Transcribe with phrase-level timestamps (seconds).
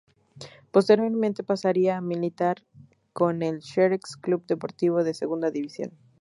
[0.71, 2.63] Posteriormente pasaría a militar
[3.13, 5.91] con el Xerez Club Deportivo de Segunda División.